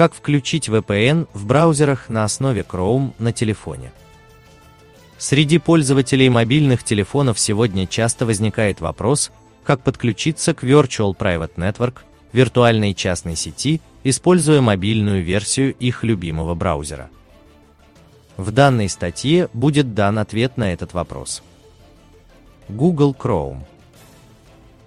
[0.00, 3.92] Как включить VPN в браузерах на основе Chrome на телефоне?
[5.18, 9.30] Среди пользователей мобильных телефонов сегодня часто возникает вопрос,
[9.62, 11.96] как подключиться к Virtual Private Network,
[12.32, 17.10] виртуальной частной сети, используя мобильную версию их любимого браузера.
[18.38, 21.42] В данной статье будет дан ответ на этот вопрос.
[22.70, 23.64] Google Chrome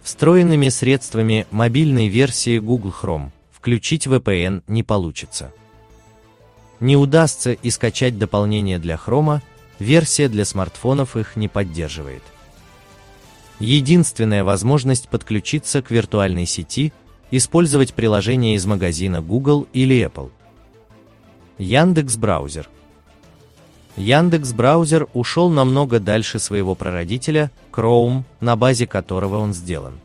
[0.01, 3.29] Встроенными средствами мобильной версии Google Chrome
[3.63, 5.53] включить VPN не получится.
[6.81, 9.39] Не удастся и скачать дополнение для Chrome,
[9.79, 12.23] версия для смартфонов их не поддерживает.
[13.59, 16.91] Единственная возможность подключиться к виртуальной сети–
[17.31, 20.29] использовать приложение из магазина Google или Apple.
[21.57, 22.67] Яндекс браузер.
[23.95, 30.02] Яндекс браузер ушел намного дальше своего прародителя Chrome, на базе которого он сделан.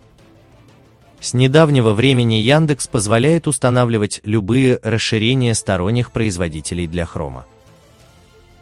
[1.20, 7.42] С недавнего времени Яндекс позволяет устанавливать любые расширения сторонних производителей для Chrome.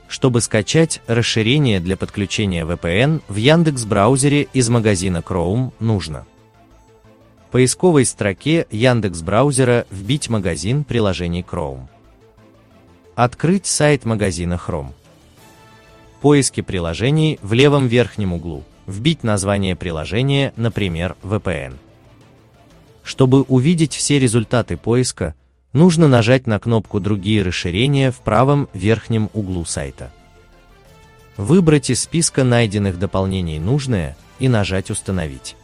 [0.09, 6.27] Чтобы скачать расширение для подключения VPN в Яндекс браузере из магазина Chrome нужно
[7.47, 11.87] в поисковой строке Яндекс браузера вбить магазин приложений Chrome.
[13.15, 14.93] Открыть сайт магазина Chrome.
[16.21, 18.65] Поиски приложений в левом верхнем углу.
[18.87, 21.75] Вбить название приложения, например, VPN.
[23.07, 25.37] Чтобы увидеть все результаты поиска,
[25.73, 30.11] нужно нажать на кнопку «Другие расширения» в правом верхнем углу сайта.
[31.37, 35.55] Выбрать из списка найденных дополнений нужное и нажать «Установить».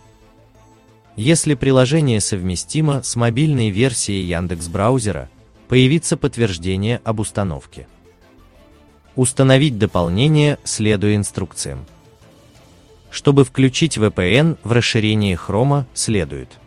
[1.16, 5.28] Если приложение совместимо с мобильной версией Яндекс браузера,
[5.66, 7.88] появится подтверждение об установке.
[9.16, 11.86] Установить дополнение, следуя инструкциям.
[13.10, 16.61] Чтобы включить VPN в расширении Chrome, следует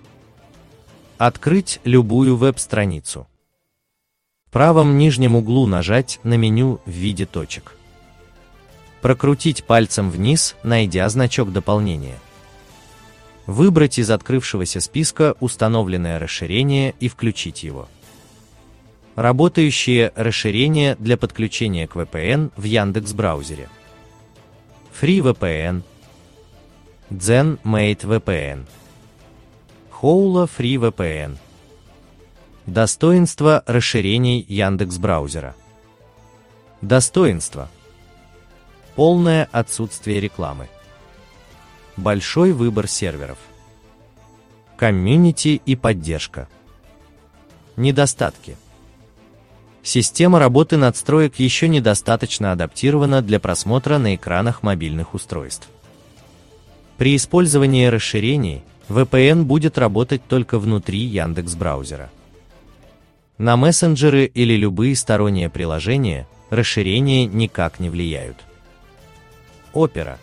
[1.17, 3.25] Открыть любую веб-страницу.
[4.47, 7.77] В правом нижнем углу нажать на меню в виде точек.
[9.01, 12.17] Прокрутить пальцем вниз, найдя значок дополнения.
[13.45, 17.87] Выбрать из открывшегося списка установленное расширение и включить его.
[19.15, 23.69] Работающие расширения для подключения к VPN в Яндекс браузере.
[24.99, 25.81] FreeVPN,
[27.09, 28.65] ZenMate VPN.
[30.05, 31.35] Houla Free VPN.
[32.67, 35.55] Достоинство расширений Яндекс браузера.
[36.81, 37.69] Достоинство.
[38.93, 40.69] Полное отсутствие рекламы.
[41.97, 43.39] Большой выбор серверов.
[44.77, 46.49] Комьюнити и поддержка.
[47.75, 48.57] Недостатки.
[49.81, 55.67] Система работы надстроек еще недостаточно адаптирована для просмотра на экранах мобильных устройств.
[56.99, 62.09] При использовании расширений VPN будет работать только внутри Яндекс браузера.
[63.37, 68.37] На мессенджеры или любые сторонние приложения расширения никак не влияют.
[69.73, 70.17] Opera.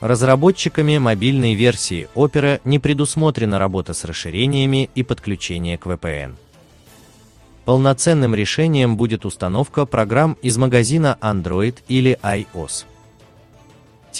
[0.00, 6.36] Разработчиками мобильной версии Opera не предусмотрена работа с расширениями и подключение к VPN.
[7.64, 12.84] Полноценным решением будет установка программ из магазина Android или iOS.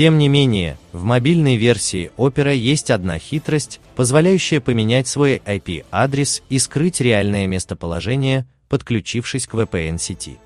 [0.00, 6.58] Тем не менее, в мобильной версии Opera есть одна хитрость, позволяющая поменять свой IP-адрес и
[6.58, 10.38] скрыть реальное местоположение, подключившись к VPN-сети.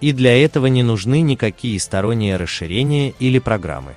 [0.00, 3.94] И для этого не нужны никакие сторонние расширения или программы.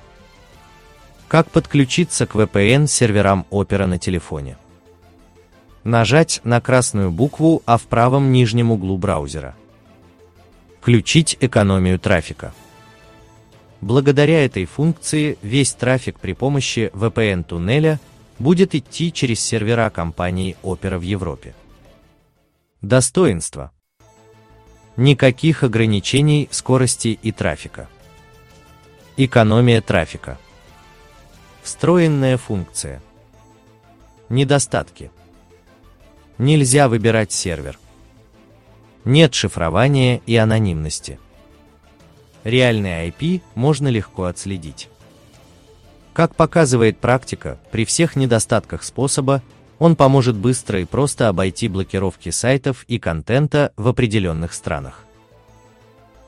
[1.26, 4.56] Как подключиться к VPN-серверам Opera на телефоне?
[5.82, 9.56] Нажать на красную букву А в правом нижнем углу браузера.
[10.80, 12.54] Включить экономию трафика.
[13.80, 18.00] Благодаря этой функции весь трафик при помощи VPN-туннеля
[18.38, 21.54] будет идти через сервера компании Opera в Европе.
[22.82, 23.72] Достоинство.
[24.96, 27.88] Никаких ограничений скорости и трафика.
[29.16, 30.38] Экономия трафика.
[31.62, 33.00] Встроенная функция.
[34.28, 35.12] Недостатки.
[36.36, 37.78] Нельзя выбирать сервер.
[39.04, 41.18] Нет шифрования и анонимности.
[42.44, 44.88] Реальный IP можно легко отследить.
[46.12, 49.42] Как показывает практика, при всех недостатках способа,
[49.78, 55.04] он поможет быстро и просто обойти блокировки сайтов и контента в определенных странах.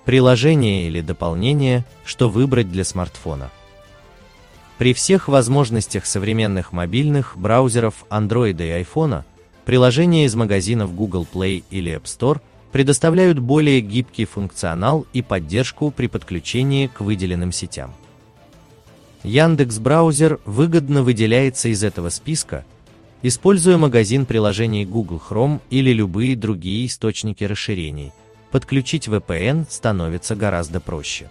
[0.05, 3.51] Приложение или дополнение, что выбрать для смартфона.
[4.79, 9.25] При всех возможностях современных мобильных браузеров Android и iPhone,
[9.65, 12.41] приложения из магазинов Google Play или App Store
[12.73, 17.93] предоставляют более гибкий функционал и поддержку при подключении к выделенным сетям.
[19.23, 22.65] Яндекс браузер выгодно выделяется из этого списка,
[23.23, 28.13] Используя магазин приложений Google Chrome или любые другие источники расширений,
[28.51, 31.31] подключить VPN становится гораздо проще.